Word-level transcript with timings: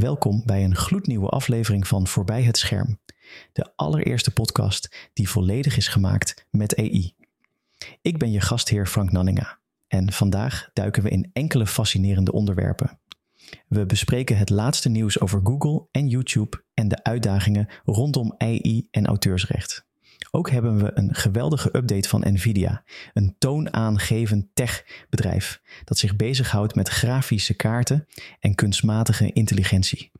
Welkom 0.00 0.42
bij 0.44 0.64
een 0.64 0.76
gloednieuwe 0.76 1.28
aflevering 1.28 1.86
van 1.86 2.06
Voorbij 2.06 2.42
het 2.42 2.56
Scherm. 2.56 2.98
De 3.52 3.72
allereerste 3.76 4.32
podcast 4.32 5.10
die 5.12 5.28
volledig 5.28 5.76
is 5.76 5.88
gemaakt 5.88 6.46
met 6.50 6.76
AI. 6.76 7.14
Ik 8.02 8.18
ben 8.18 8.30
je 8.30 8.40
gastheer 8.40 8.86
Frank 8.86 9.12
Nanninga 9.12 9.58
en 9.88 10.12
vandaag 10.12 10.70
duiken 10.72 11.02
we 11.02 11.08
in 11.08 11.30
enkele 11.32 11.66
fascinerende 11.66 12.32
onderwerpen. 12.32 13.00
We 13.68 13.86
bespreken 13.86 14.38
het 14.38 14.50
laatste 14.50 14.88
nieuws 14.88 15.20
over 15.20 15.40
Google 15.44 15.86
en 15.90 16.08
YouTube 16.08 16.62
en 16.74 16.88
de 16.88 17.04
uitdagingen 17.04 17.68
rondom 17.84 18.34
AI 18.38 18.88
en 18.90 19.06
auteursrecht. 19.06 19.88
Ook 20.30 20.50
hebben 20.50 20.78
we 20.78 20.90
een 20.94 21.14
geweldige 21.14 21.76
update 21.76 22.08
van 22.08 22.24
Nvidia, 22.32 22.84
een 23.12 23.34
toonaangevend 23.38 24.46
techbedrijf 24.54 25.60
dat 25.84 25.98
zich 25.98 26.16
bezighoudt 26.16 26.74
met 26.74 26.88
grafische 26.88 27.54
kaarten 27.54 28.06
en 28.40 28.54
kunstmatige 28.54 29.32
intelligentie. 29.32 30.10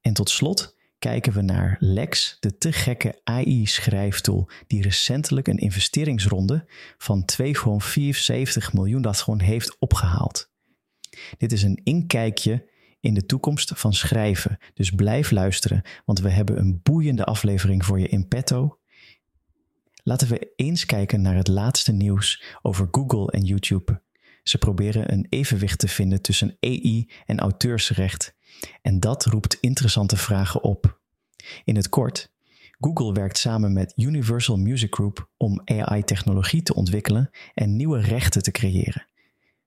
En 0.00 0.12
tot 0.12 0.30
slot 0.30 0.76
kijken 0.98 1.32
we 1.32 1.42
naar 1.42 1.76
Lex, 1.78 2.36
de 2.40 2.58
te 2.58 2.72
gekke 2.72 3.20
AI-schrijftool 3.24 4.48
die 4.66 4.82
recentelijk 4.82 5.48
een 5.48 5.58
investeringsronde 5.58 6.68
van 6.98 7.28
2,74 7.42 8.72
miljoen 8.72 9.02
dat 9.02 9.24
heeft 9.38 9.76
opgehaald. 9.78 10.50
Dit 11.38 11.52
is 11.52 11.62
een 11.62 11.80
inkijkje 11.84 12.70
in 13.00 13.14
de 13.14 13.26
toekomst 13.26 13.72
van 13.74 13.92
schrijven, 13.92 14.58
dus 14.74 14.90
blijf 14.90 15.30
luisteren, 15.30 15.82
want 16.04 16.20
we 16.20 16.30
hebben 16.30 16.58
een 16.58 16.80
boeiende 16.82 17.24
aflevering 17.24 17.84
voor 17.84 18.00
je 18.00 18.08
in 18.08 18.28
petto 18.28 18.77
Laten 20.08 20.28
we 20.28 20.52
eens 20.56 20.86
kijken 20.86 21.22
naar 21.22 21.34
het 21.34 21.48
laatste 21.48 21.92
nieuws 21.92 22.42
over 22.62 22.88
Google 22.90 23.30
en 23.30 23.44
YouTube. 23.44 24.02
Ze 24.42 24.58
proberen 24.58 25.12
een 25.12 25.26
evenwicht 25.28 25.78
te 25.78 25.88
vinden 25.88 26.22
tussen 26.22 26.56
AI 26.60 27.10
en 27.26 27.38
auteursrecht. 27.38 28.34
En 28.82 29.00
dat 29.00 29.24
roept 29.24 29.58
interessante 29.60 30.16
vragen 30.16 30.62
op. 30.62 31.00
In 31.64 31.76
het 31.76 31.88
kort, 31.88 32.32
Google 32.78 33.12
werkt 33.12 33.38
samen 33.38 33.72
met 33.72 33.92
Universal 33.96 34.56
Music 34.56 34.94
Group 34.94 35.30
om 35.36 35.62
AI-technologie 35.64 36.62
te 36.62 36.74
ontwikkelen 36.74 37.30
en 37.54 37.76
nieuwe 37.76 38.00
rechten 38.00 38.42
te 38.42 38.50
creëren. 38.50 39.06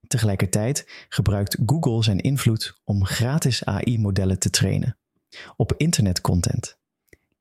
Tegelijkertijd 0.08 1.06
gebruikt 1.10 1.58
Google 1.66 2.04
zijn 2.04 2.20
invloed 2.20 2.80
om 2.84 3.06
gratis 3.06 3.66
AI-modellen 3.66 4.40
te 4.40 4.50
trainen 4.50 4.98
op 5.56 5.74
internetcontent. 5.78 6.81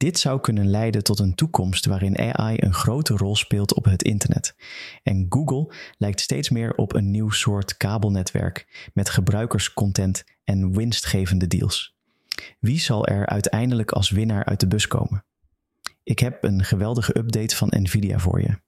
Dit 0.01 0.19
zou 0.19 0.41
kunnen 0.41 0.71
leiden 0.71 1.03
tot 1.03 1.19
een 1.19 1.35
toekomst 1.35 1.87
waarin 1.87 2.19
AI 2.19 2.57
een 2.59 2.75
grote 2.75 3.17
rol 3.17 3.37
speelt 3.37 3.75
op 3.75 3.85
het 3.85 4.03
internet. 4.03 4.55
En 5.03 5.27
Google 5.29 5.75
lijkt 5.99 6.21
steeds 6.21 6.51
meer 6.51 6.75
op 6.75 6.95
een 6.95 7.11
nieuw 7.11 7.31
soort 7.31 7.77
kabelnetwerk 7.77 8.91
met 8.95 9.11
gebruikerscontent 9.11 10.25
en 10.45 10.73
winstgevende 10.73 11.47
deals. 11.47 11.97
Wie 12.61 12.81
zal 12.81 13.07
er 13.07 13.27
uiteindelijk 13.27 13.91
als 13.93 14.11
winnaar 14.11 14.45
uit 14.45 14.61
de 14.61 14.67
bus 14.67 14.87
komen? 14.87 15.25
Ik 16.03 16.19
heb 16.19 16.45
een 16.45 16.65
geweldige 16.65 17.19
update 17.19 17.57
van 17.57 17.73
Nvidia 17.77 18.19
voor 18.19 18.41
je. 18.41 18.61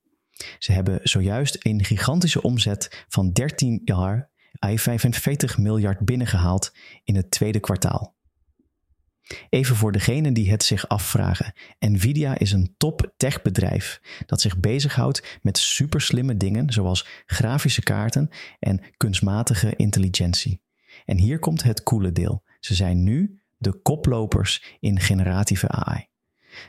Ze 0.58 0.72
hebben 0.72 1.00
zojuist 1.02 1.56
een 1.58 1.84
gigantische 1.84 2.42
omzet 2.42 3.04
van 3.08 3.32
13 3.32 3.80
jaar 3.84 4.30
45 4.58 5.58
miljard 5.58 5.98
binnengehaald 5.98 6.74
in 7.04 7.16
het 7.16 7.30
tweede 7.30 7.60
kwartaal. 7.60 8.20
Even 9.48 9.76
voor 9.76 9.92
degenen 9.92 10.34
die 10.34 10.50
het 10.50 10.62
zich 10.62 10.88
afvragen. 10.88 11.52
Nvidia 11.78 12.38
is 12.38 12.52
een 12.52 12.74
top 12.76 13.12
techbedrijf 13.16 14.00
dat 14.26 14.40
zich 14.40 14.58
bezighoudt 14.58 15.38
met 15.42 15.58
superslimme 15.58 16.36
dingen 16.36 16.72
zoals 16.72 17.06
grafische 17.26 17.82
kaarten 17.82 18.28
en 18.58 18.80
kunstmatige 18.96 19.76
intelligentie. 19.76 20.60
En 21.04 21.18
hier 21.18 21.38
komt 21.38 21.62
het 21.62 21.82
coole 21.82 22.12
deel. 22.12 22.42
Ze 22.60 22.74
zijn 22.74 23.02
nu 23.02 23.40
de 23.56 23.72
koplopers 23.72 24.76
in 24.80 25.00
generatieve 25.00 25.68
AI. 25.68 26.06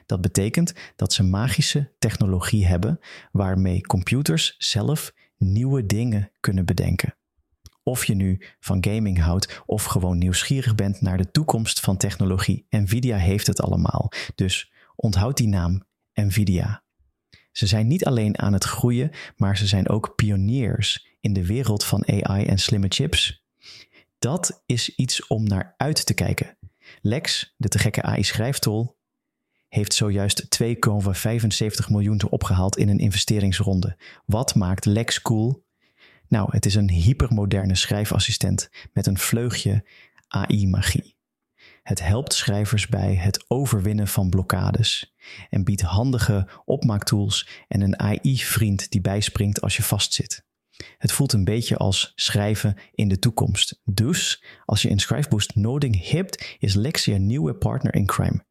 Dat 0.05 0.21
betekent 0.21 0.73
dat 0.95 1.13
ze 1.13 1.23
magische 1.23 1.91
technologie 1.99 2.65
hebben 2.65 2.99
waarmee 3.31 3.81
computers 3.81 4.55
zelf 4.57 5.13
nieuwe 5.37 5.85
dingen 5.85 6.31
kunnen 6.39 6.65
bedenken. 6.65 7.15
Of 7.83 8.05
je 8.05 8.15
nu 8.15 8.41
van 8.59 8.85
gaming 8.85 9.19
houdt 9.19 9.61
of 9.65 9.83
gewoon 9.83 10.17
nieuwsgierig 10.17 10.75
bent 10.75 11.01
naar 11.01 11.17
de 11.17 11.31
toekomst 11.31 11.79
van 11.79 11.97
technologie. 11.97 12.65
Nvidia 12.69 13.17
heeft 13.17 13.47
het 13.47 13.61
allemaal. 13.61 14.11
Dus 14.35 14.71
onthoud 14.95 15.37
die 15.37 15.47
naam 15.47 15.83
Nvidia. 16.13 16.83
Ze 17.51 17.67
zijn 17.67 17.87
niet 17.87 18.05
alleen 18.05 18.39
aan 18.39 18.53
het 18.53 18.63
groeien, 18.63 19.11
maar 19.35 19.57
ze 19.57 19.67
zijn 19.67 19.89
ook 19.89 20.15
pioniers 20.15 21.07
in 21.19 21.33
de 21.33 21.45
wereld 21.45 21.83
van 21.83 22.07
AI 22.07 22.45
en 22.45 22.57
slimme 22.57 22.87
chips. 22.89 23.45
Dat 24.19 24.63
is 24.65 24.95
iets 24.95 25.27
om 25.27 25.43
naar 25.43 25.73
uit 25.77 26.05
te 26.05 26.13
kijken. 26.13 26.57
Lex, 27.01 27.53
de 27.57 27.67
te 27.67 27.79
gekke 27.79 28.01
AI-schrijftool, 28.01 28.97
heeft 29.67 29.93
zojuist 29.93 30.47
2,75 30.63 31.89
miljoen 31.89 32.29
opgehaald 32.29 32.77
in 32.77 32.89
een 32.89 32.99
investeringsronde. 32.99 33.97
Wat 34.25 34.55
maakt 34.55 34.85
Lex 34.85 35.21
cool? 35.21 35.65
Nou, 36.27 36.47
het 36.51 36.65
is 36.65 36.75
een 36.75 36.89
hypermoderne 36.89 37.75
schrijfassistent 37.75 38.69
met 38.93 39.07
een 39.07 39.17
vleugje 39.17 39.85
AI-magie. 40.27 41.15
Het 41.83 42.03
helpt 42.03 42.33
schrijvers 42.33 42.87
bij 42.87 43.15
het 43.15 43.45
overwinnen 43.47 44.07
van 44.07 44.29
blokkades 44.29 45.15
en 45.49 45.63
biedt 45.63 45.81
handige 45.81 46.47
opmaaktools 46.65 47.49
en 47.67 47.81
een 47.81 47.99
AI-vriend 47.99 48.91
die 48.91 49.01
bijspringt 49.01 49.61
als 49.61 49.77
je 49.77 49.83
vastzit. 49.83 50.45
Het 50.97 51.11
voelt 51.11 51.33
een 51.33 51.43
beetje 51.43 51.77
als 51.77 52.11
schrijven 52.15 52.77
in 52.91 53.07
de 53.07 53.19
toekomst. 53.19 53.79
Dus, 53.83 54.43
als 54.65 54.81
je 54.81 54.89
een 54.89 54.99
Schrijfboost 54.99 55.55
nodig 55.55 56.11
hebt, 56.11 56.55
is 56.59 56.73
Lexia 56.73 57.15
een 57.15 57.25
nieuwe 57.25 57.55
partner 57.55 57.93
in 57.93 58.05
crime. 58.05 58.45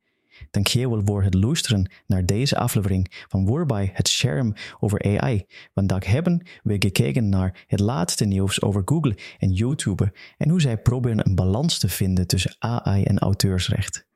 Dankjewel 0.50 1.02
voor 1.04 1.22
het 1.22 1.34
luisteren 1.34 1.90
naar 2.06 2.26
deze 2.26 2.56
aflevering 2.56 3.24
van 3.28 3.46
Voorbij 3.46 3.90
het 3.94 4.08
Scherm 4.08 4.54
over 4.80 5.18
AI. 5.20 5.44
Vandaag 5.74 6.06
hebben 6.06 6.46
we 6.62 6.76
gekeken 6.78 7.28
naar 7.28 7.64
het 7.66 7.80
laatste 7.80 8.24
nieuws 8.24 8.62
over 8.62 8.82
Google 8.84 9.16
en 9.38 9.52
YouTube 9.52 10.12
en 10.38 10.48
hoe 10.48 10.60
zij 10.60 10.78
proberen 10.78 11.26
een 11.26 11.34
balans 11.34 11.78
te 11.78 11.88
vinden 11.88 12.26
tussen 12.26 12.56
AI 12.58 13.02
en 13.02 13.18
auteursrecht. 13.18 14.06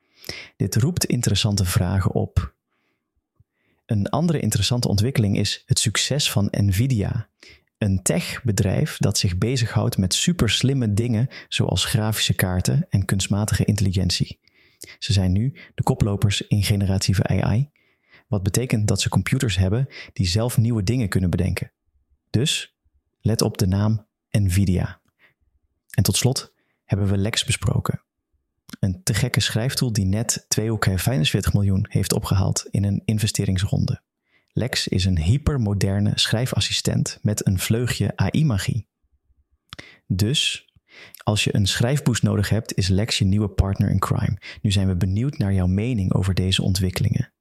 Dit 0.56 0.76
roept 0.76 1.04
interessante 1.04 1.65
vragen 1.65 2.12
op. 2.12 2.54
Een 3.86 4.09
andere 4.09 4.41
interessante 4.41 4.88
ontwikkeling 4.88 5.38
is 5.38 5.62
het 5.66 5.78
succes 5.78 6.31
van 6.31 6.48
Nvidia. 6.50 7.28
Een 7.78 8.03
techbedrijf 8.03 8.97
dat 8.97 9.19
zich 9.19 9.38
bezighoudt 9.38 9.98
met 9.98 10.15
superslimme 10.15 10.94
dingen 10.94 11.28
zoals 11.48 11.84
grafische 11.84 12.34
kaarten 12.34 12.86
en 12.91 13.04
kunstmatige 13.04 13.65
intelligentie. 13.65 14.38
Ze 14.98 15.12
zijn 15.12 15.32
nu 15.32 15.56
de 15.75 15.82
koplopers 15.82 16.41
in 16.42 16.62
generatieve 16.62 17.26
AI, 17.26 17.70
wat 18.28 18.42
betekent 18.42 18.88
dat 18.88 19.00
ze 19.00 19.09
computers 19.09 19.56
hebben 19.56 19.88
die 20.12 20.26
zelf 20.26 20.56
nieuwe 20.56 20.82
dingen 20.82 21.09
kunnen 21.09 21.31
bedenken. 21.31 21.72
Dus 22.31 22.76
let 23.20 23.42
op 23.42 23.59
de 23.59 23.66
naam 23.66 24.06
Nvidia. 24.31 25.00
En 25.91 26.03
tot 26.03 26.16
slot 26.16 26.54
hebben 26.84 27.09
we 27.09 27.16
Lex 27.16 27.44
besproken. 27.44 28.03
Een 28.81 29.03
te 29.03 29.15
gekke 29.15 29.41
schrijftool 29.41 29.92
die 29.92 30.04
net 30.04 30.44
245 30.48 31.53
miljoen 31.53 31.86
heeft 31.88 32.12
opgehaald 32.12 32.66
in 32.70 32.84
een 32.84 33.03
investeringsronde. 33.04 34.03
Lex 34.53 34.88
is 34.88 35.04
een 35.04 35.19
hypermoderne 35.19 36.12
schrijfassistent 36.15 37.19
met 37.22 37.47
een 37.47 37.59
vleugje 37.59 38.16
AI-magie. 38.16 38.88
Dus 40.06 40.69
als 41.23 41.45
je 41.45 41.55
een 41.55 41.67
schrijfboost 41.67 42.23
nodig 42.23 42.49
hebt, 42.49 42.75
is 42.75 42.89
Lex 42.89 43.19
je 43.19 43.25
nieuwe 43.25 43.49
partner 43.49 43.91
in 43.91 43.99
crime. 43.99 44.39
Nu 44.62 44.73
zijn 44.73 44.87
we 44.89 44.97
benieuwd 44.97 45.39
naar 45.39 45.53
jouw 45.53 45.67
mening 45.67 46.12
over 46.12 46.34
deze 46.34 46.62
ontwikkelingen. 46.62 47.33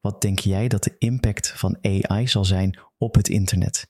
Wat 0.00 0.20
denk 0.20 0.38
jij 0.38 0.68
dat 0.68 0.84
de 0.84 0.94
impact 0.98 1.52
van 1.56 1.78
AI 1.80 2.28
zal 2.28 2.44
zijn 2.44 2.78
op 2.98 3.14
het 3.14 3.28
internet? 3.28 3.88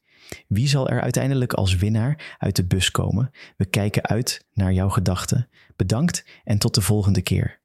Wie 0.49 0.69
zal 0.69 0.89
er 0.89 1.01
uiteindelijk 1.01 1.53
als 1.53 1.77
winnaar 1.77 2.37
uit 2.39 2.57
de 2.57 2.67
bus 2.67 2.91
komen? 2.91 3.31
We 3.57 3.67
kijken 3.67 4.07
uit 4.07 4.47
naar 4.53 4.73
jouw 4.73 4.89
gedachten. 4.89 5.49
Bedankt 5.77 6.25
en 6.45 6.59
tot 6.59 6.75
de 6.75 6.81
volgende 6.81 7.23
keer. 7.23 7.61